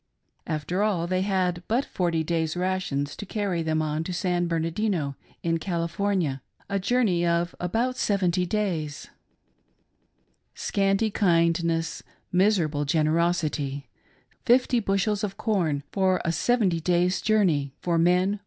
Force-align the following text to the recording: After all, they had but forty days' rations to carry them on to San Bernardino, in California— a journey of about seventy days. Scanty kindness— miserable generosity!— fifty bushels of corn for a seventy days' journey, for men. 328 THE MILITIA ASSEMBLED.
After 0.47 0.81
all, 0.81 1.05
they 1.05 1.21
had 1.21 1.61
but 1.67 1.85
forty 1.85 2.23
days' 2.23 2.57
rations 2.57 3.15
to 3.17 3.23
carry 3.23 3.61
them 3.61 3.83
on 3.83 4.03
to 4.05 4.11
San 4.13 4.47
Bernardino, 4.47 5.15
in 5.43 5.59
California— 5.59 6.41
a 6.71 6.79
journey 6.79 7.23
of 7.23 7.53
about 7.59 7.97
seventy 7.97 8.43
days. 8.47 9.11
Scanty 10.55 11.11
kindness— 11.11 12.01
miserable 12.31 12.83
generosity!— 12.83 13.89
fifty 14.47 14.79
bushels 14.79 15.23
of 15.23 15.37
corn 15.37 15.83
for 15.91 16.19
a 16.25 16.31
seventy 16.31 16.79
days' 16.79 17.21
journey, 17.21 17.75
for 17.79 17.99
men. 17.99 18.01
328 18.01 18.01
THE 18.01 18.01
MILITIA 18.01 18.21
ASSEMBLED. 18.21 18.39